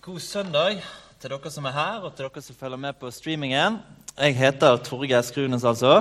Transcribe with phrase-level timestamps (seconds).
[0.00, 0.78] God søndag
[1.20, 3.74] til dere som er her, og til dere som følger med på streamingen.
[4.16, 5.98] Jeg heter Torgeir Skrunes, altså,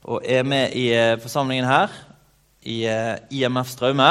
[0.00, 1.92] og er med i eh, forsamlingen her
[2.64, 4.08] i eh, IMF Straume.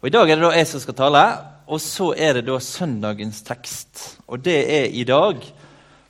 [0.00, 1.24] Og I dag er det da jeg som skal tale,
[1.70, 4.18] og så er det da søndagens tekst.
[4.26, 5.38] Og det er i dag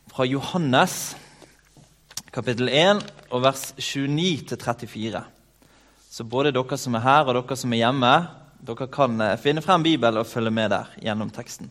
[0.09, 1.13] fra Johannes
[2.33, 5.27] kapittel 1 og vers 29 til 34.
[6.09, 8.15] Så både dere som er her, og dere som er hjemme,
[8.65, 11.69] dere kan eh, finne frem Bibelen og følge med der gjennom teksten.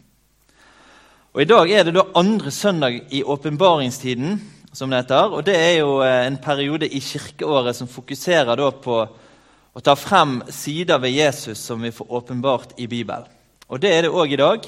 [1.37, 4.39] Og I dag er det da andre søndag i åpenbaringstiden,
[4.73, 5.35] som det heter.
[5.37, 9.93] Og det er jo eh, en periode i kirkeåret som fokuserer da på å ta
[9.93, 13.29] frem sider ved Jesus som vi får åpenbart i Bibelen.
[13.69, 14.65] Og det er det òg i dag.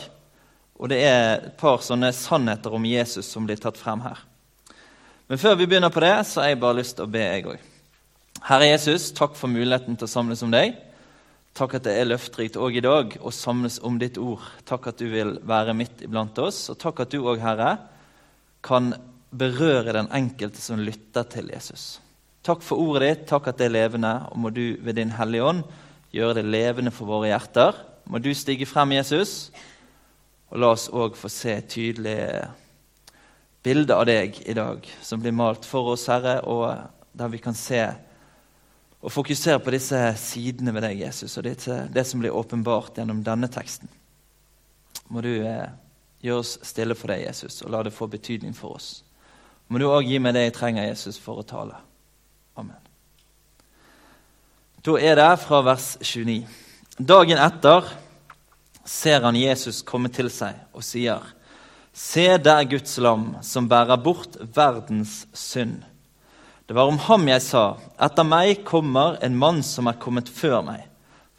[0.77, 4.21] Og det er et par sånne sannheter om Jesus som blir tatt frem her.
[5.25, 7.49] Men før vi begynner på det, så har jeg bare lyst til å be, jeg
[7.49, 7.65] òg.
[8.45, 10.77] Herre Jesus, takk for muligheten til å samles om deg.
[11.57, 14.43] Takk at det er løfterikt òg i dag å samles om ditt ord.
[14.69, 17.73] Takk at du vil være midt iblant oss, og takk at du òg, Herre,
[18.65, 18.93] kan
[19.29, 21.99] berøre den enkelte som lytter til Jesus.
[22.45, 25.49] Takk for ordet ditt, takk at det er levende, og må du ved Din Hellige
[25.49, 25.65] Ånd
[26.15, 27.77] gjøre det levende for våre hjerter.
[28.09, 29.51] Må du stige frem, Jesus,
[30.49, 32.67] og la oss òg få se tydelige tydelig
[33.63, 36.71] bilde av deg i dag, som blir malt for oss, Herre, og
[37.17, 37.81] der vi kan se
[38.99, 41.57] og fokusere på disse sidene ved deg, Jesus, og det,
[41.93, 43.87] det som blir åpenbart gjennom denne teksten.
[45.09, 45.69] Må du eh,
[46.21, 48.89] gjøre oss stille for deg, Jesus, og la det få betydning for oss.
[49.69, 51.79] Må du òg gi meg det jeg trenger, Jesus, for å tale.
[52.59, 52.77] Amen.
[54.83, 56.43] Da er det fra vers 29.
[56.99, 57.87] Dagen etter
[58.87, 61.23] ser han Jesus komme til seg og sier,
[61.93, 65.81] Se der Guds lam som bærer bort verdens synd.
[66.69, 67.63] Det var om ham jeg sa,
[67.97, 70.83] etter meg kommer en mann som er kommet før meg,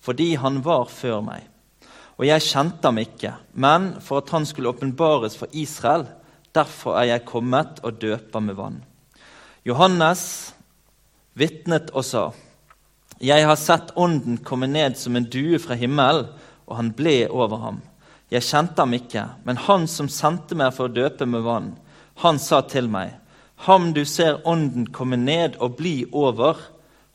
[0.02, 1.44] fordi han var før meg.
[2.18, 6.08] Og jeg kjente ham ikke, men for at han skulle åpenbares for Israel,
[6.50, 8.80] derfor er jeg kommet og døper med vann.
[9.62, 10.24] Johannes
[11.38, 12.24] vitnet og sa,
[13.22, 16.26] Jeg har sett Ånden komme ned som en due fra himmelen,
[16.66, 17.82] og han ble over ham.
[18.34, 21.76] Jeg kjente ham ikke, men han som sendte meg for å døpe med vann,
[22.26, 23.14] han sa til meg,
[23.66, 26.56] Ham du ser Ånden komme ned og bli over,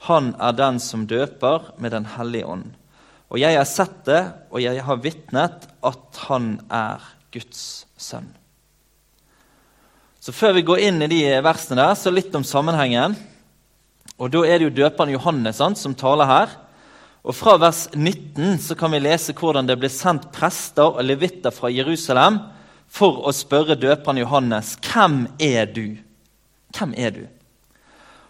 [0.05, 2.67] han er den som døper med Den hellige ånd.
[3.33, 4.21] Og jeg har sett det,
[4.53, 7.01] og jeg har vitnet at han er
[7.33, 8.29] Guds sønn.
[10.21, 13.17] Så Før vi går inn i de versene der, så litt om sammenhengen.
[14.17, 16.55] Og Da er det jo døperen Johannes sant, som taler her.
[17.25, 21.49] Og Fra vers 19 så kan vi lese hvordan det ble sendt prester og levitter
[21.49, 22.43] fra Jerusalem
[22.85, 26.04] for å spørre døperen Johannes hvem er du
[26.77, 27.25] hvem er du?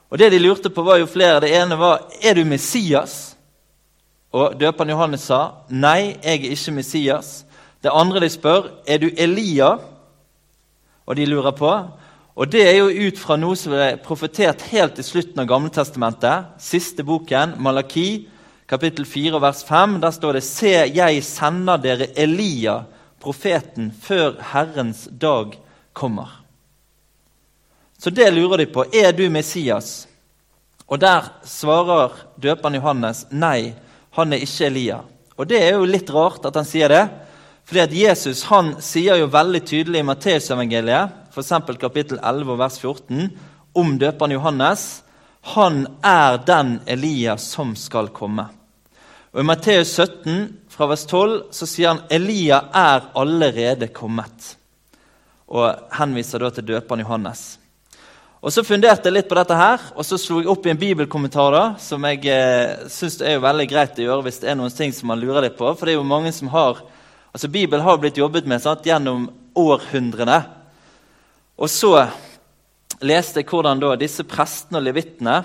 [0.10, 1.42] Og Det de lurte på, var jo flere.
[1.42, 3.36] Det ene var er du Messias.
[4.32, 7.46] Og Døperen Johannes sa nei, jeg er ikke Messias.
[7.84, 9.78] Det andre de spør, er du Elia?
[11.06, 11.72] Og de lurer på.
[12.36, 16.56] Og Det er jo ut fra noe som ble profetert helt til slutten av Gamletestamentet.
[16.60, 18.28] Siste boken, Malaki,
[18.68, 20.00] kapittel 4, vers 5.
[20.04, 22.82] Der står det Se, jeg sender dere Elia,
[23.24, 25.56] profeten, før Herrens dag
[25.94, 26.45] kommer.
[27.98, 28.86] Så det lurer de på.
[28.94, 30.08] Er du Messias?
[30.86, 33.74] Og der svarer døperen Johannes nei,
[34.16, 35.00] han er ikke Elia.
[35.36, 37.06] Og det er jo litt rart at han sier det.
[37.66, 41.56] Fordi at Jesus han sier jo veldig tydelig i Matteusevangeliet, f.eks.
[41.82, 43.32] kapittel 11 og vers 14,
[43.76, 44.86] om døperen Johannes
[45.56, 48.48] han er den Elia som skal komme.
[49.34, 54.56] Og I Matteus 17 fra vers 12 så sier han Elia er allerede kommet.
[55.46, 57.44] Og henviser da til døperen Johannes.
[58.46, 60.78] Og Så funderte jeg litt på dette, her, og så slo jeg opp i en
[60.78, 64.76] bibelkommentar da, som jeg eh, syns er veldig greit å gjøre hvis det er noen
[64.76, 65.72] ting som man lurer litt på.
[65.74, 66.84] For det er jo mange som har,
[67.34, 69.26] altså Bibelen har blitt jobbet med sant, gjennom
[69.58, 70.38] århundrene.
[71.58, 71.96] Og så
[73.02, 75.40] leste jeg hvordan da disse prestene og levittene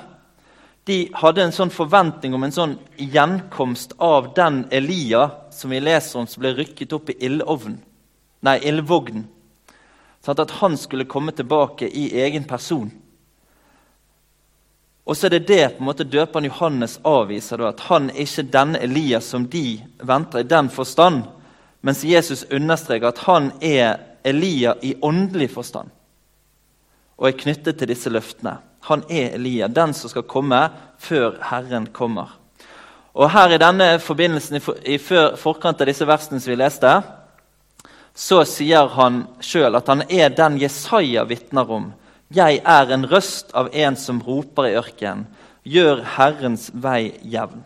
[0.90, 5.24] de hadde en sånn forventning om en sånn gjenkomst av den Elia
[5.56, 7.80] som vi leser om som ble rykket opp i ildovnen.
[8.44, 9.24] Nei, ildvognen.
[10.24, 12.90] Sånn at han skulle komme tilbake i egen person.
[15.08, 18.26] Og så er det det på en måte døperen Johannes avviser, da, at han er
[18.26, 21.24] ikke denne Elias som de venter i den forstand,
[21.80, 25.88] mens Jesus understreker at han er Elia i åndelig forstand
[27.20, 28.54] og er knyttet til disse løftene.
[28.88, 30.60] Han er Elia, den som skal komme
[31.00, 32.32] før Herren kommer.
[33.12, 36.92] Og her I denne forbindelsen, i forkant av disse versene som vi leste,
[38.14, 41.90] så sier han sjøl at han er den Jesaja vitner om.
[42.30, 45.26] Jeg er en røst av en som roper i ørkenen,
[45.62, 47.62] gjør Herrens vei jevn.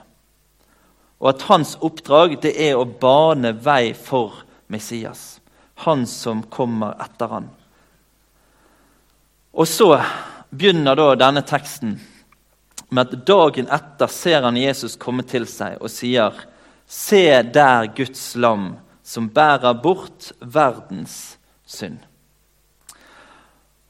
[1.22, 5.40] Og at hans oppdrag det er å bane vei for Messias.
[5.74, 7.48] han som kommer etter han.
[9.52, 9.88] Og så
[10.50, 11.96] begynner da denne teksten
[12.94, 16.44] med at dagen etter ser han Jesus komme til seg og sier
[16.86, 18.74] Se der Guds lam
[19.04, 21.36] som bærer bort verdens
[21.68, 22.00] synd.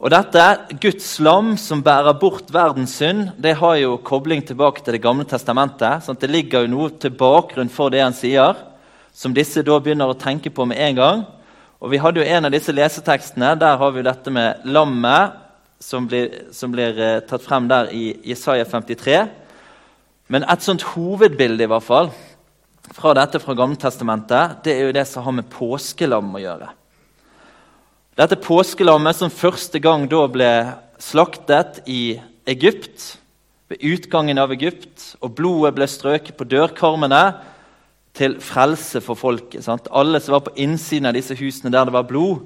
[0.02, 0.42] Og dette,
[0.82, 5.24] Guds lam som bærer bort verdens synd, det har jo kobling tilbake til Det gamle
[5.24, 6.02] testamentet.
[6.04, 8.58] sånn Det ligger jo noe til bakgrunn for det han sier,
[9.14, 11.24] som disse da begynner å tenke på med en gang.
[11.80, 13.54] Og Vi hadde jo en av disse lesetekstene.
[13.58, 15.32] Der har vi dette med lammet
[15.80, 19.28] som blir, som blir uh, tatt frem der i Jesaja 53.
[20.28, 22.10] Men et sånt hovedbilde i hvert fall,
[22.92, 26.68] fra dette fra Gammeltestamentet, det er jo det som har med påskelam å gjøre.
[28.14, 30.50] Dette påskelammet som første gang da ble
[31.02, 33.16] slaktet i Egypt,
[33.72, 37.22] ved utgangen av Egypt, og blodet ble strøket på dørkarmene
[38.14, 39.64] til frelse for folket.
[39.64, 39.88] Sant?
[39.90, 42.44] Alle som var på innsiden av disse husene der det var blod,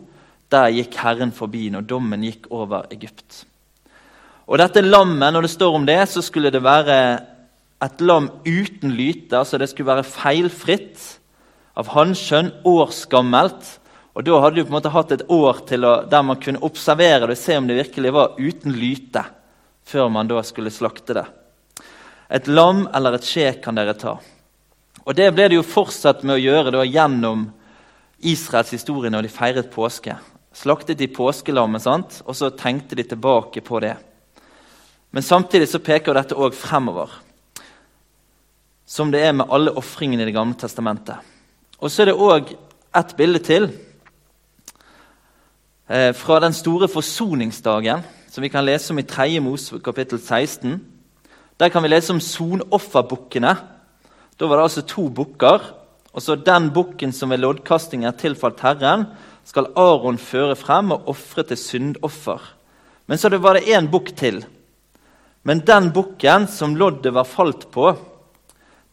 [0.49, 3.45] der gikk Herren forbi når dommen gikk over Egypt.
[4.49, 7.21] Og dette lammet, Når det står om det, så skulle det være
[7.85, 9.39] et lam uten lyte.
[9.39, 11.19] altså Det skulle være feilfritt,
[11.79, 13.79] av hanskjønn, årsgammelt.
[14.15, 17.29] Og Da hadde du på en måte hatt et år å, der man kunne observere
[17.29, 19.23] det se om det virkelig var uten lyte,
[19.85, 21.27] før man da skulle slakte det.
[22.31, 24.19] Et lam eller et skje kan dere ta.
[25.07, 27.53] Og Det ble det jo fortsatt med å gjøre da, gjennom
[28.19, 30.19] Israels historie når de feiret påske
[30.59, 32.21] slaktet de påskelammet, sant?
[32.27, 33.95] og så tenkte de tilbake på det.
[35.11, 37.11] Men samtidig så peker dette òg fremover,
[38.89, 41.21] som det er med alle ofringene i Det gamle testamentet.
[41.79, 42.55] Og så er det òg
[42.97, 43.69] ett bilde til
[45.89, 48.03] eh, fra den store forsoningsdagen,
[48.33, 49.29] som vi kan lese om i 3.
[49.45, 50.81] Mos kapittel 16.
[51.61, 53.57] Der kan vi lese om sonofferbukkene.
[54.39, 55.61] Da var det altså to bukker.
[56.13, 59.05] Og så den bukken som ved loddkasting er tilfalt Herren,
[59.45, 62.41] skal Aron føre frem og ofre til syndoffer.
[63.07, 64.45] Men så var det én bukk til.
[65.45, 67.93] Men den bukken som loddet var falt på,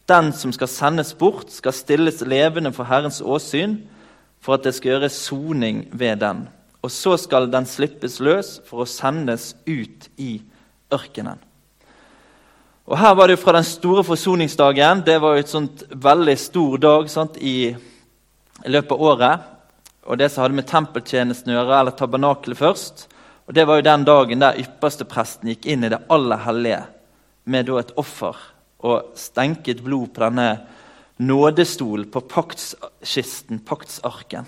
[0.06, 3.80] den som skal sendes bort, skal stilles levende for Herrens åsyn,
[4.40, 6.44] for at det skal gjøres soning ved den.
[6.86, 10.38] Og så skal den slippes løs for å sendes ut i
[10.94, 11.40] ørkenen.
[12.86, 15.02] Og Her var det jo fra den store forsoningsdagen.
[15.02, 19.52] Det var jo et sånt veldig stor dag sant, i, i løpet av året
[20.06, 23.08] og det som hadde med tempeltjenesten å gjøre, eller tabernakelet først.
[23.50, 26.84] Og Det var jo den dagen der ypperstepresten gikk inn i det aller hellige
[27.50, 28.36] med et offer
[28.84, 30.50] og stenket blod på denne
[31.16, 34.46] nådestolen, på paktskisten, paktsarken.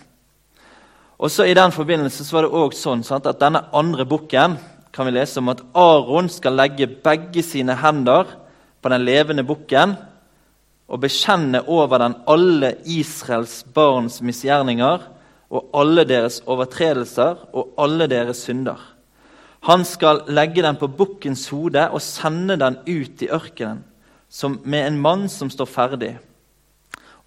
[1.18, 4.58] Og så I den forbindelse så var det også sånn sant, at denne andre bukken
[4.94, 8.28] kan vi lese om at Aron skal legge begge sine hender
[8.82, 9.96] på den levende bukken
[10.88, 15.02] og bekjenne over den alle Israels barns misgjerninger
[15.48, 18.78] og alle deres overtredelser og alle deres synder.
[19.66, 23.82] Han skal legge den på bukkens hode og sende den ut i ørkenen
[24.28, 26.12] som med en mann som står ferdig.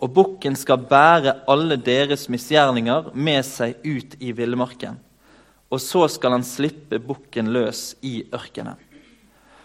[0.02, 4.98] Og bukken skal bære alle deres misgjerninger med seg ut i villmarken.
[5.72, 8.80] Og så skal han slippe bukken løs i ørkenen.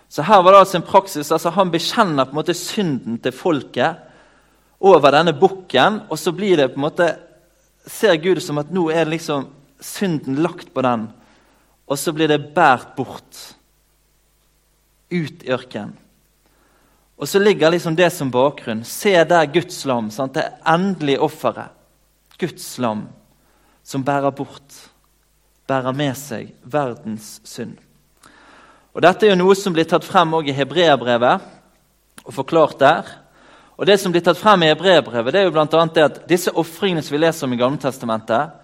[0.08, 3.34] Så her var det altså en praksis, altså Han bekjenner på en måte synden til
[3.34, 4.04] folket
[4.78, 7.08] over denne bukken, og så blir det på en måte
[7.86, 9.48] ser Gud som at nå er liksom
[9.82, 11.08] synden lagt på den,
[11.86, 13.42] og så blir det båret bort.
[15.10, 15.94] Ut i ørkenen.
[17.16, 18.84] Og så ligger liksom det som bakgrunn.
[18.84, 20.10] Se der Guds lam.
[20.10, 20.34] Sant?
[20.34, 21.72] Det endelige offeret.
[22.38, 23.06] Guds lam
[23.86, 24.74] som bærer bort,
[25.66, 27.78] bærer med seg verdens synd.
[28.92, 31.46] Og Dette er jo noe som blir tatt frem også i Hebreabrevet
[32.26, 33.08] og forklart der.
[33.76, 36.20] Og Det som blir tatt frem i Hebreerbrevet, det er jo blant annet det at
[36.28, 38.54] disse ofringene som vi leser om i Gamletestamentet,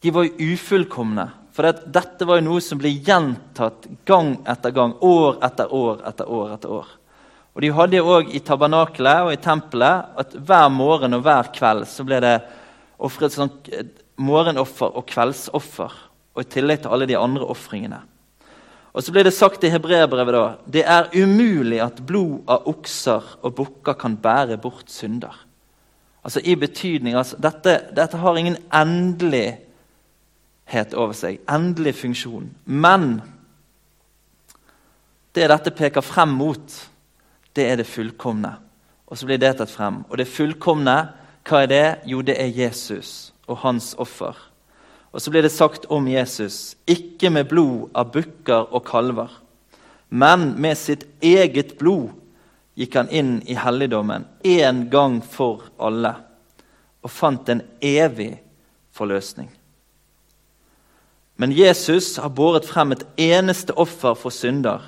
[0.00, 1.28] de var jo ufullkomne.
[1.52, 6.00] For det, dette var jo noe som ble gjentatt gang etter gang, år etter år
[6.08, 6.54] etter år.
[6.56, 6.88] etter år.
[7.54, 11.86] Og De hadde òg i tabernakelet og i tempelet at hver morgen og hver kveld
[11.86, 12.38] så ble det
[12.98, 13.52] ofret sånn
[14.18, 15.94] morgenoffer og kveldsoffer.
[16.34, 18.00] Og i tillegg til alle de andre ofringene.
[18.94, 23.22] Og så blir det sagt i hebreerbrevet da det er umulig at blod av okser
[23.42, 25.34] og bukker kan bære bort synder.
[26.24, 32.46] Altså I betydning altså, dette, dette har ingen endelighet over seg, endelig funksjon.
[32.64, 33.22] Men
[35.34, 36.78] det dette peker frem mot,
[37.56, 38.56] det er det fullkomne.
[39.06, 40.02] Og så blir det tatt frem.
[40.10, 40.96] Og det fullkomne,
[41.44, 41.86] hva er det?
[42.10, 44.34] Jo, det er Jesus og hans offer.
[45.14, 49.30] Og så blir det sagt om Jesus ikke med blod av bukker og kalver,
[50.08, 52.10] men med sitt eget blod
[52.78, 56.16] gikk han inn i helligdommen én gang for alle
[57.04, 58.32] og fant en evig
[58.94, 59.50] forløsning.
[61.36, 64.82] Men Jesus har båret frem et eneste offer for synder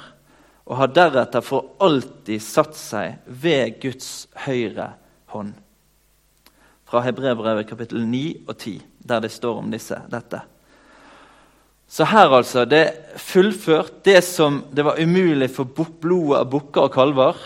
[0.67, 4.91] og har deretter for alltid satt seg ved Guds høyre
[5.31, 5.55] hånd.
[6.87, 10.43] Fra Hebrevbrevet kapittel 9 og 10, der det står om disse, dette.
[11.87, 16.89] Så her, altså, det er fullført det som det var umulig for blodet av bukker
[16.89, 17.39] og kalver.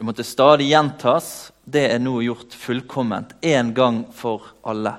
[0.00, 1.50] Det måtte stadig gjentas.
[1.64, 4.96] Det er nå gjort fullkomment, én gang for alle.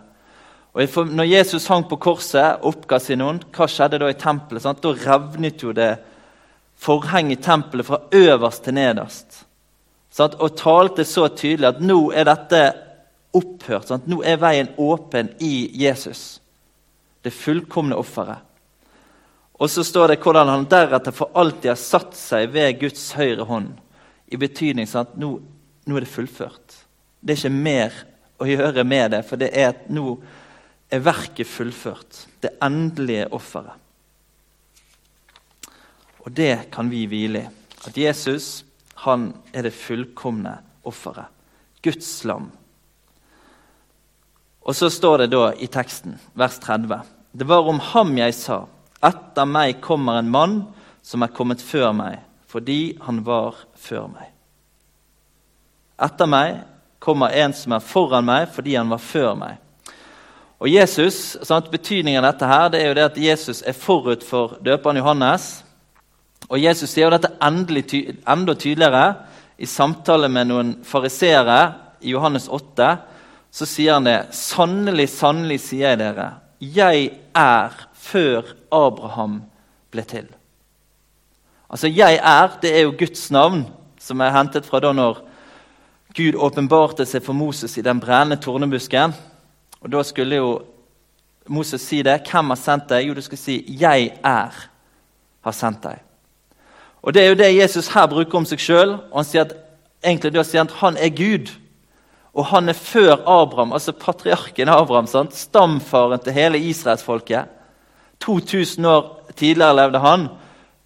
[0.76, 4.62] Og Når Jesus hang på korset, og oppga sin ånd, hva skjedde da i tempelet?
[4.62, 4.82] Sant?
[4.84, 5.96] Da revnet jo det
[6.78, 9.46] forhenget i tempelet fra øverst til nederst.
[10.16, 10.36] Sant?
[10.40, 12.62] Og talte så tydelig at nå er dette
[13.36, 13.90] opphørt.
[13.90, 14.08] Sant?
[14.08, 16.40] Nå er veien åpen i Jesus.
[17.24, 18.44] Det fullkomne offeret.
[19.56, 23.48] Og så står det hvordan han deretter for alltid har satt seg ved Guds høyre
[23.48, 23.72] hånd.
[24.28, 25.38] I betydning sånn at nå,
[25.86, 26.82] nå, er det fullført.
[27.22, 27.96] Det er ikke mer
[28.42, 30.18] å gjøre med det, for det er at nå
[30.92, 32.26] er verket fullført.
[32.44, 33.80] Det endelige offeret.
[36.26, 37.52] Og det kan vi hvile i.
[37.86, 38.64] At Jesus
[39.06, 41.30] han er det fullkomne offeret.
[41.84, 42.48] Guds lam.
[44.66, 47.04] Og så står det da i teksten, vers 30.
[47.32, 48.64] Det var om ham jeg sa,
[49.06, 50.56] etter meg kommer en mann
[51.06, 54.32] som er kommet før meg, fordi han var før meg.
[56.02, 56.64] Etter meg
[57.04, 59.62] kommer en som er foran meg, fordi han var før meg.
[60.58, 64.24] Og Jesus, sant, Betydningen av dette her, det er jo det at Jesus er forut
[64.26, 65.65] for døperen Johannes.
[66.50, 69.06] Og Jesus sier jo dette enda tydeligere
[69.58, 71.60] i samtale med noen fariseere
[72.06, 72.90] i Johannes 8.
[73.56, 74.20] Så sier han det.
[74.36, 77.76] Sannelig, sannelig, sier jeg dere, jeg er
[78.06, 79.42] før Abraham
[79.92, 80.28] ble til.
[81.70, 83.66] Altså, 'jeg er' det er jo Guds navn,
[84.00, 85.18] som er hentet fra da når
[86.16, 89.14] Gud åpenbarte seg for Moses i den brennende tornebusken.
[89.82, 90.62] Og Da skulle jo
[91.48, 92.22] Moses si det.
[92.32, 93.08] Hvem har sendt deg?
[93.08, 94.52] Jo, du skal si 'Jeg er
[95.44, 96.05] har sendt deg'.
[97.06, 98.96] Og Det er jo det Jesus her bruker om seg sjøl.
[99.14, 99.54] Han sier at,
[100.02, 101.52] egentlig da sier han at han er Gud.
[102.34, 105.08] Og han er før Abraham, altså patriarken Abraham.
[105.08, 105.36] Sant?
[105.38, 107.46] Stamfaren til hele israelsfolket.
[108.26, 110.28] 2000 år tidligere levde han,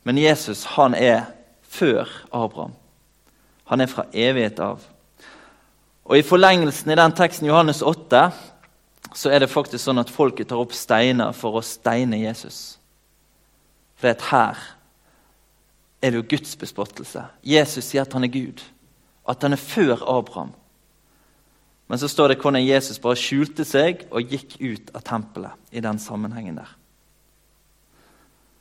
[0.03, 1.31] men Jesus han er
[1.63, 2.73] før Abraham.
[3.71, 4.83] Han er fra evighet av.
[6.05, 8.23] Og I forlengelsen i den teksten Johannes 8
[9.15, 12.77] så er det faktisk sånn at folket tar opp steiner for å steine Jesus.
[13.95, 14.67] For det er et her
[16.01, 17.25] er det jo Guds bespottelse.
[17.43, 18.63] Jesus sier at han er Gud,
[19.27, 20.53] at han er før Abraham.
[21.89, 25.81] Men så står det hvordan Jesus bare skjulte seg og gikk ut av tempelet i
[25.83, 26.69] den sammenhengen der.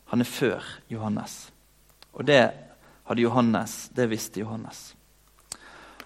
[0.08, 1.50] Han er før Johannes.
[2.16, 2.40] Og det
[3.04, 4.94] hadde Johannes, det visste Johannes.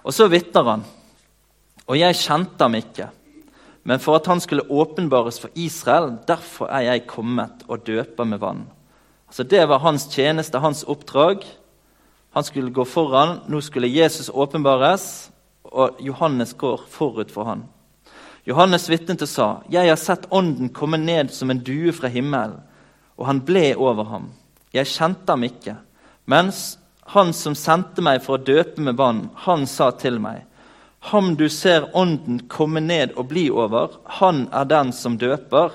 [0.03, 0.83] Og så vitner han.
[1.87, 3.09] Og jeg kjente ham ikke
[3.83, 8.39] men for at han skulle åpenbares for Israel, derfor er jeg kommet og døper med
[8.43, 8.63] vann.
[9.33, 11.47] Altså Det var hans tjeneste, hans oppdrag.
[12.31, 15.31] Han skulle gå foran, nå skulle Jesus åpenbares,
[15.65, 17.63] og Johannes går forut for han.
[18.45, 22.61] Johannes vitnet og sa, 'Jeg har sett Ånden komme ned som en due fra himmelen',
[23.17, 24.31] og han ble over ham.
[24.75, 25.77] Jeg kjente ham ikke,
[26.27, 30.43] mens han som sendte meg for å døpe med vann, han sa til meg:"
[31.01, 35.71] Ham du ser Ånden komme ned og bli over, han er den som døper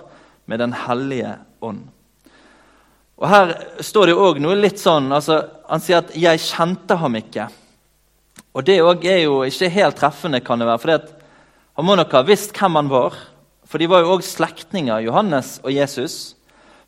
[0.46, 1.88] med Den hellige ånd.
[3.18, 7.16] Og Her står det òg noe litt sånn altså, Han sier at 'jeg kjente ham
[7.16, 7.50] ikke'.
[8.54, 10.80] Og Det er jo ikke helt treffende, kan det være.
[10.80, 11.00] For
[11.78, 13.14] han må nok ha visst hvem han var.
[13.66, 16.36] For de var jo òg slektninger, Johannes og Jesus.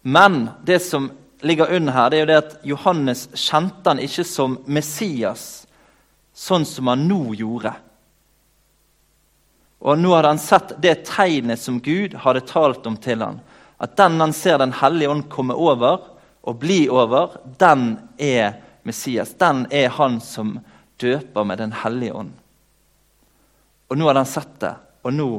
[0.02, 4.26] Men det som ligger under her, det er jo det at Johannes kjente han ikke
[4.26, 5.68] som Messias,
[6.34, 7.76] sånn som han nå gjorde.
[9.80, 13.40] Og nå hadde han sett det tegnet som Gud hadde talt om til han.
[13.80, 16.02] At den han ser Den hellige ånd komme over
[16.42, 19.34] og bli over, den er Messias.
[19.38, 20.60] Den er han som
[21.00, 22.32] døper med Den hellige ånd.
[23.90, 25.30] Og nå har han sett det, og nå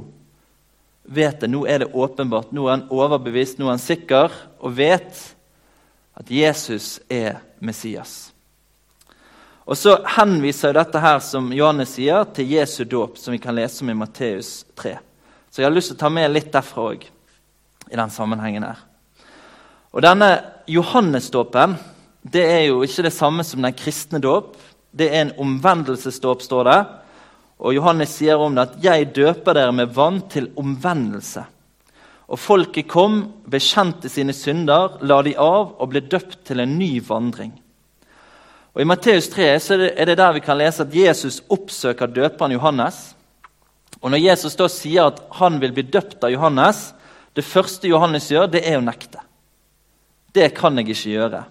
[1.05, 1.51] vet det.
[1.51, 2.53] Nå er det åpenbart.
[2.53, 5.23] Nå er han overbevist, nå er han sikker og vet
[6.19, 8.33] at Jesus er Messias.
[9.71, 13.85] Og Så henviser dette her som Johannes sier, til Jesu dåp, som vi kan lese
[13.85, 14.97] om i Matteus 3.
[15.51, 17.07] Så jeg har lyst til å ta med litt derfra òg.
[17.91, 18.79] i den sammenhengen her.
[19.91, 20.31] Og Denne
[20.71, 21.75] Johannesdåpen
[22.21, 24.53] det er jo ikke det samme som den kristne dåp.
[24.93, 26.81] Det er en omvendelsesdåp, står det.
[27.61, 31.45] Og Johannes sier om det at 'jeg døper dere med vann til omvendelse'.
[32.29, 37.01] Og folket kom, bekjente sine synder, la de av og ble døpt til en ny
[37.01, 37.53] vandring.
[38.75, 39.43] Og I Matteus 3
[39.97, 43.15] er det der vi kan lese at Jesus oppsøker døperen Johannes.
[44.03, 46.95] Og Når Jesus da sier at han vil bli døpt av Johannes,
[47.37, 49.21] Det første Johannes gjør, det er å nekte.
[50.33, 51.45] Det kan jeg ikke gjøre.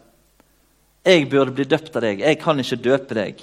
[1.06, 2.22] Jeg burde bli døpt av deg.
[2.24, 3.42] Jeg kan ikke døpe deg.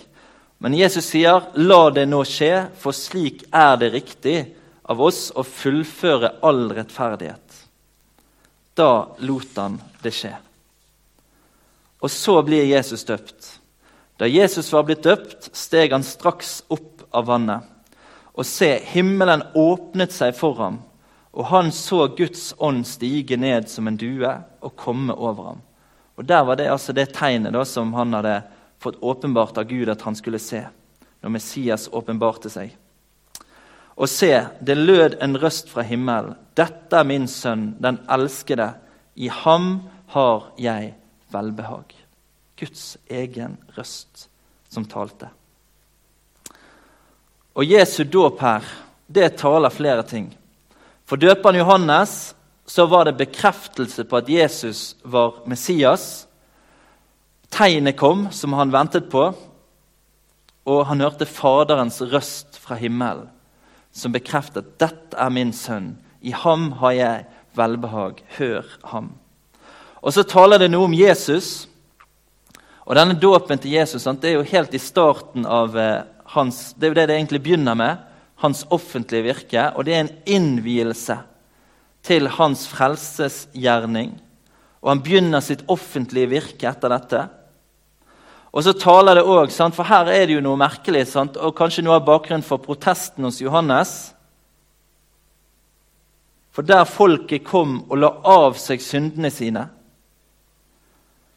[0.59, 4.55] Men Jesus sier, 'La det nå skje, for slik er det riktig
[4.89, 7.65] av oss å fullføre all rettferdighet.'
[8.77, 10.35] Da lot han det skje.
[12.01, 13.61] Og så blir Jesus døpt.
[14.17, 17.65] Da Jesus var blitt døpt, steg han straks opp av vannet.
[18.37, 20.79] Og se, himmelen åpnet seg for ham,
[21.37, 24.31] og han så Guds ånd stige ned som en due
[24.65, 25.59] og komme over ham.
[26.17, 28.41] Og Der var det altså det tegnet da, som han hadde
[28.81, 30.63] fått åpenbart av Gud at han skulle se,
[31.21, 32.73] når Messias åpenbarte seg.
[33.97, 36.37] Og se, det lød en røst fra himmelen.
[36.57, 38.71] Dette er min sønn, den elskede.
[39.17, 40.95] I ham har jeg
[41.33, 41.93] velbehag.
[42.57, 44.29] Guds egen røst
[44.73, 45.29] som talte.
[47.57, 48.65] Og Jesu dåp her,
[49.07, 50.33] det taler flere ting.
[51.07, 52.35] For døperen Johannes
[52.67, 56.27] så var det bekreftelse på at Jesus var Messias.
[57.51, 59.29] Tegnet kom, som han ventet på,
[60.67, 63.29] og han hørte Faderens røst fra himmelen,
[63.95, 65.97] som bekreftet 'Dette er min sønn.
[66.21, 68.25] I ham har jeg velbehag.
[68.39, 69.15] Hør ham.'
[70.03, 71.69] Og Så taler det noe om Jesus.
[72.87, 76.87] Og Denne dåpen til Jesus det er jo helt i starten av eh, hans Det
[76.87, 77.97] er jo det det egentlig begynner med.
[78.43, 79.71] Hans offentlige virke.
[79.77, 81.19] Og det er en innvielse
[82.07, 84.15] til hans frelsesgjerning.
[84.83, 87.23] Og han begynner sitt offentlige virke etter dette.
[88.57, 91.37] Og så taler det også, For her er det jo noe merkelig, sant?
[91.37, 94.15] og kanskje noe av bakgrunnen for protesten hos Johannes.
[96.57, 99.67] For der folket kom og la av seg syndene sine,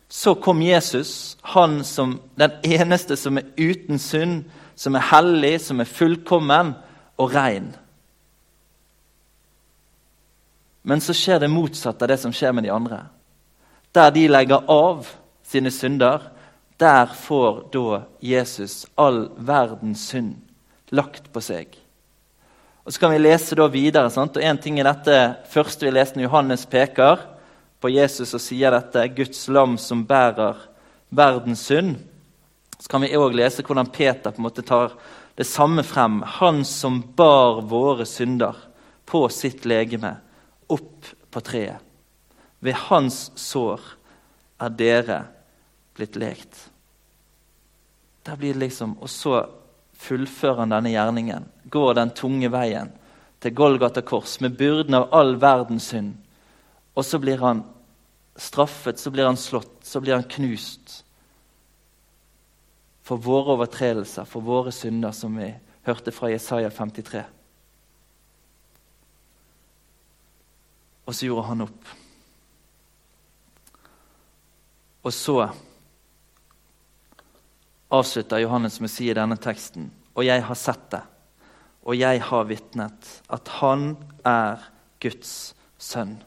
[0.09, 4.47] så kom Jesus, han som den eneste som er uten synd,
[4.79, 6.71] som er hellig, som er fullkommen
[7.19, 7.69] og rein.
[10.81, 13.03] Men så skjer det motsatte av det som skjer med de andre.
[13.93, 15.07] Der de legger av
[15.45, 16.23] sine synder,
[16.79, 20.37] der får da Jesus all verdens synd
[20.95, 21.75] lagt på seg.
[22.85, 24.09] Og Så kan vi lese da videre.
[24.09, 24.37] Sant?
[24.37, 25.17] og En ting er dette
[25.51, 27.19] første vi leste når Johannes peker
[27.79, 30.57] på Jesus og sier dette Guds lam som bærer
[31.09, 31.99] verdens synd.
[32.79, 34.95] Så kan vi òg lese hvordan Peter på en måte tar
[35.39, 36.21] det samme frem.
[36.21, 38.55] Han som bar våre synder
[39.05, 40.17] på sitt legeme
[40.67, 41.77] opp på treet.
[42.59, 43.79] Ved hans sår
[44.59, 45.19] er dere
[45.95, 46.59] blitt lekt.
[48.27, 49.45] Der blir det liksom, Og så
[49.93, 52.91] fullfører han denne gjerningen, går den tunge veien
[53.39, 56.17] til Golgata kors med byrden av all verdens synd.
[56.99, 57.63] Og så blir han
[58.35, 61.05] straffet, så blir han slått, så blir han knust.
[63.09, 65.49] For våre overtredelser, for våre synder, som vi
[65.87, 67.23] hørte fra Jesaja 53.
[71.09, 71.89] Og så gjorde han opp.
[75.01, 75.37] Og så
[77.89, 81.01] avslutter Johannes med å si i denne teksten Og jeg har sett det,
[81.87, 83.93] og jeg har vitnet, at han
[84.27, 84.65] er
[84.99, 86.17] Guds sønn.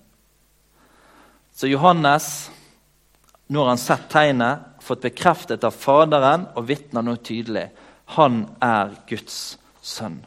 [1.52, 2.48] Så Johannes,
[3.46, 7.68] nå har han sett tegnet, fått bekreftet av Faderen og vitner noe tydelig.
[8.16, 10.20] Han er Guds sønn.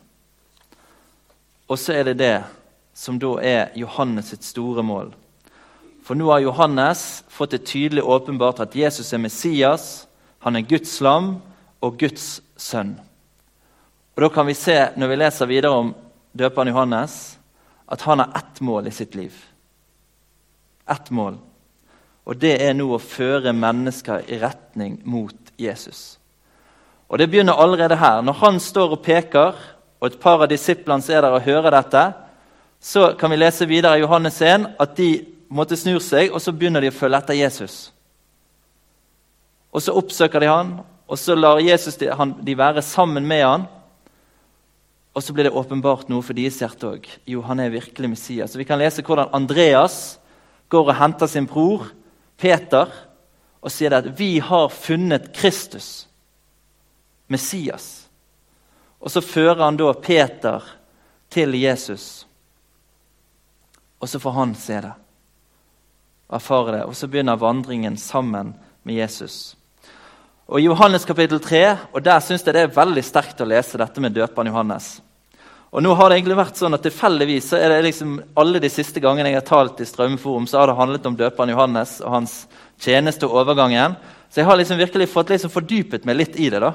[1.68, 2.36] Og så er det det
[2.96, 5.12] som da er Johannes sitt store mål.
[6.06, 10.06] For nå har Johannes fått det tydelig åpenbart at Jesus er Messias,
[10.46, 11.40] han er Guds lam
[11.82, 12.94] og Guds sønn.
[14.16, 15.96] Og Da kan vi se når vi leser videre om
[16.38, 17.38] døperen Johannes,
[17.90, 19.34] at han har ett mål i sitt liv.
[20.88, 21.38] Ett mål.
[22.26, 26.18] Og det er nå å føre mennesker i retning mot Jesus.
[27.10, 28.22] Og Det begynner allerede her.
[28.22, 29.54] Når han står og peker,
[30.02, 32.06] og et par av disiplene er der og hører dette,
[32.82, 36.52] så kan vi lese videre i Johannes 1 at de måtte snur seg, og så
[36.52, 37.92] begynner de å følge etter Jesus.
[39.72, 40.76] Og Så oppsøker de han,
[41.08, 43.66] og så lar Jesus de, han, de være sammen med han.
[45.14, 47.06] Og så blir det åpenbart noe for deres hjerte òg.
[47.28, 48.52] Jo, han er virkelig Messias.
[48.52, 50.18] Så Vi kan lese hvordan Andreas
[50.70, 51.86] går og henter sin bror
[52.38, 52.92] Peter
[53.62, 56.08] og sier at 'vi har funnet Kristus,
[57.30, 58.08] Messias'.
[59.02, 60.62] Og så fører han da Peter
[61.30, 62.28] til Jesus.
[64.00, 64.94] Og så får han se det
[66.30, 66.84] erfare det.
[66.84, 69.56] Og så begynner vandringen sammen med Jesus.
[70.46, 73.80] Og I Johannes kapittel 3 og der synes jeg det er veldig sterkt å lese
[73.82, 75.00] dette med døperen Johannes.
[75.76, 78.70] Og nå har det egentlig vært sånn at Tilfeldigvis så er det liksom alle de
[78.72, 82.14] siste gangene jeg har talt i Strømforum, så har det handlet om døperen Johannes og
[82.14, 82.36] hans
[82.80, 83.98] tjeneste og overgangen.
[84.32, 86.62] Så jeg har liksom virkelig fått liksom fordypet meg litt i det.
[86.64, 86.72] da.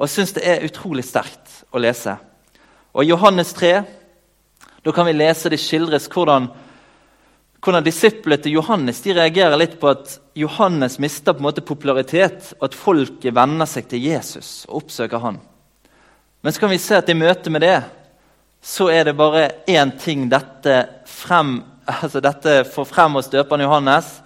[0.00, 2.16] Og syns det er utrolig sterkt å lese.
[2.96, 3.74] Og I Johannes 3
[4.80, 6.46] Da kan vi lese det skildres hvordan,
[7.60, 12.54] hvordan disiplene til Johannes de reagerer litt på at Johannes mister på en måte popularitet,
[12.56, 15.42] og at folket venner seg til Jesus og oppsøker han.
[16.40, 17.78] Men så kan vi se at i møte med det
[18.60, 24.18] så er det bare én ting dette, frem, altså dette får frem hos døperen Johannes,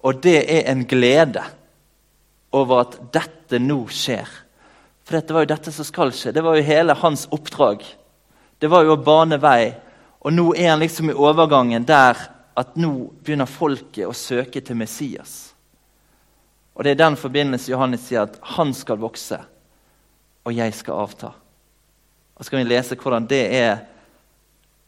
[0.00, 1.42] og det er en glede
[2.52, 4.28] over at dette nå skjer.
[5.04, 6.32] For dette var jo dette som skal skje.
[6.32, 7.84] Det var jo hele hans oppdrag.
[8.58, 9.74] Det var jo å bane vei.
[10.22, 12.18] Og nå er han liksom i overgangen der
[12.58, 12.92] at nå
[13.24, 15.52] begynner folket å søke til Messias.
[16.72, 19.38] Og Det er i den forbindelse Johannes sier at han skal vokse,
[20.44, 21.32] og jeg skal avta.
[22.36, 23.74] Og så skal vi lese hvordan det er.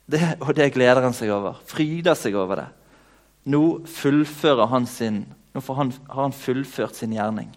[0.07, 1.61] Det, og det gleder han seg over.
[1.69, 2.69] Fryder seg over det.
[3.53, 7.51] Nå fullfører han sin, nå han, har han fullført sin gjerning.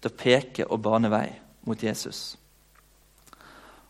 [0.00, 1.28] Til å peke og bane vei
[1.68, 2.34] mot Jesus.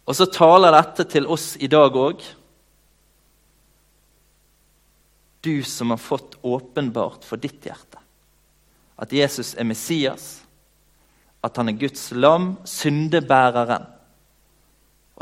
[0.02, 2.22] Og så taler dette til oss i dag òg.
[5.42, 8.02] Du som har fått åpenbart for ditt hjerte
[9.02, 10.42] at Jesus er Messias,
[11.42, 13.88] at han er Guds lam, syndebæreren,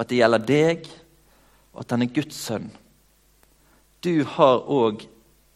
[0.01, 0.87] og at det gjelder deg,
[1.77, 2.71] og at han er Guds sønn.
[4.01, 5.03] Du har òg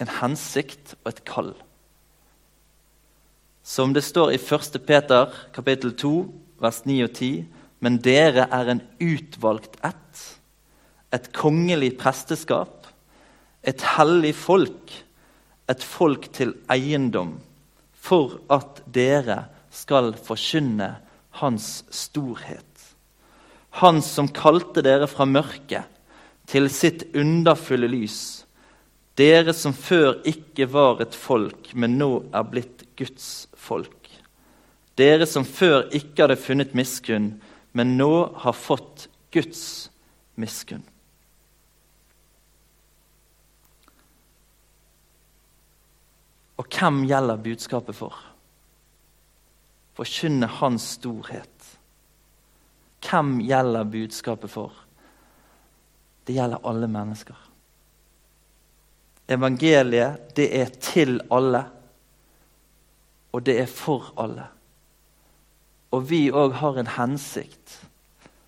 [0.05, 1.55] en hensikt og et kall.
[3.65, 4.77] Som det står i 1.
[4.85, 6.11] Peter kapittel 2,
[6.61, 7.31] vers 9 og 10.
[7.81, 10.21] Men dere er en utvalgt ett,
[11.09, 12.85] et kongelig presteskap,
[13.65, 14.93] et hellig folk,
[15.73, 17.39] et folk til eiendom,
[17.97, 20.99] for at dere skal forkynne
[21.41, 22.74] Hans storhet.
[23.81, 25.91] Han som kalte dere fra mørket
[26.51, 28.19] til sitt underfulle lys.
[29.19, 34.11] Dere som før ikke var et folk, men nå er blitt Guds folk.
[34.99, 37.33] Dere som før ikke hadde funnet miskunn,
[37.75, 38.13] men nå
[38.45, 39.65] har fått Guds
[40.39, 40.85] miskunn.
[46.59, 48.15] Og hvem gjelder budskapet for?
[49.95, 51.54] Forkynne Hans storhet.
[53.05, 54.73] Hvem gjelder budskapet for?
[56.27, 57.37] Det gjelder alle mennesker.
[59.29, 61.65] Evangeliet, det er til alle,
[63.33, 64.47] og det er for alle.
[65.91, 67.79] Og vi òg har en hensikt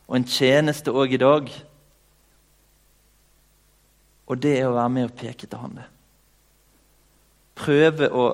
[0.07, 1.51] og en tjeneste òg i dag.
[4.27, 5.87] Og det er å være med og peke til Han det.
[7.57, 8.27] Prøve å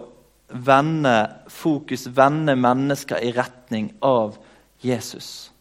[0.52, 1.14] vende
[1.48, 4.36] fokus, vende mennesker i retning av
[4.82, 5.51] Jesus.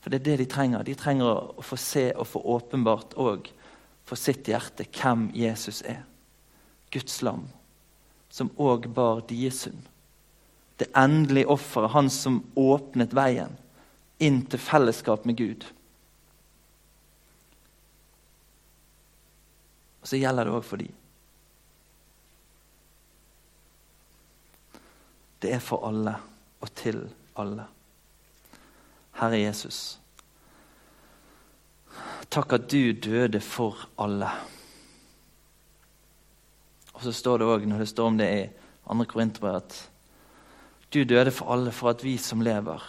[0.00, 0.84] For det er det de trenger.
[0.84, 1.28] De trenger
[1.60, 3.50] å få se og få åpenbart òg
[4.08, 6.02] for sitt hjerte hvem Jesus er.
[6.90, 7.44] Guds lam
[8.30, 9.82] som òg bar deres synd.
[10.80, 13.52] Det endelige offeret, han som åpnet veien
[14.22, 15.66] inn til fellesskap med Gud.
[20.00, 20.96] Og så gjelder det òg for dem.
[25.40, 26.16] Det er for alle
[26.60, 27.02] og til
[27.40, 27.64] alle.
[29.20, 30.00] Herre Jesus,
[32.32, 34.30] takk at du døde for alle.
[36.94, 38.40] Og så står det òg, når det står om det i
[38.88, 39.04] 2.
[39.08, 39.76] Korinterbrev, at
[40.92, 42.80] du døde for alle for at vi som lever,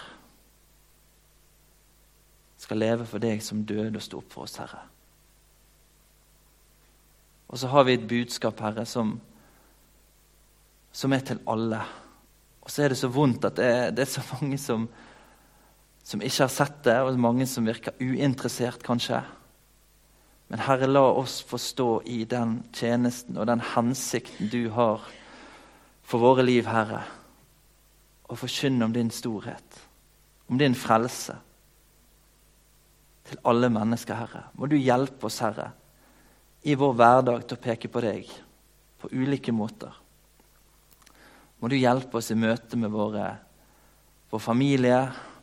[2.57, 4.81] skal leve for deg som døde og sto opp for oss, Herre.
[7.51, 9.17] Og så har vi et budskap, Herre, som,
[10.91, 11.81] som er til alle.
[12.61, 14.87] Og så er det så vondt at det det er så mange som,
[16.03, 19.21] som ikke har sett det, og mange som virker uinteressert, kanskje.
[20.51, 25.05] Men Herre, la oss forstå i den tjenesten og den hensikten du har
[26.03, 27.05] for våre liv, Herre,
[28.27, 29.79] og forkynne om din storhet,
[30.51, 31.37] om din frelse
[33.29, 34.43] til alle mennesker, Herre.
[34.59, 35.69] Må du hjelpe oss, Herre,
[36.67, 38.27] i vår hverdag til å peke på deg
[39.01, 39.95] på ulike måter.
[41.61, 43.29] Må du hjelpe oss i møte med våre,
[44.33, 44.99] vår familie,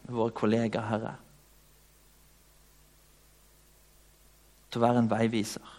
[0.09, 1.17] våre kolleger, Herre.
[4.69, 5.75] til å være en veiviser.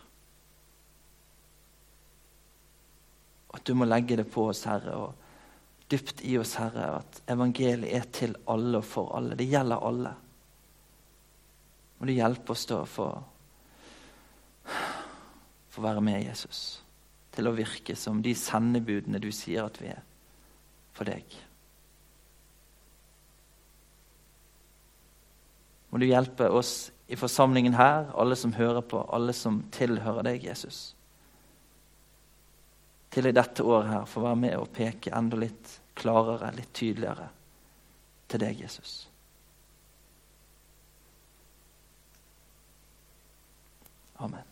[3.54, 7.94] At du må legge det på oss, Herre, og dypt i oss, Herre, at evangeliet
[7.98, 9.38] er til alle og for alle.
[9.38, 10.14] Det gjelder alle.
[12.00, 13.24] Må du hjelpe oss da for
[15.80, 16.80] å være med Jesus.
[17.34, 20.02] Til å virke som de sendebudene du sier at vi er
[20.98, 21.49] for deg.
[25.90, 30.46] Må du hjelpe oss i forsamlingen her, alle som hører på, alle som tilhører deg,
[30.46, 30.82] Jesus.
[33.10, 37.32] Til i dette året her få være med og peke enda litt klarere, litt tydeligere
[38.30, 39.00] til deg, Jesus.
[44.20, 44.49] Amen.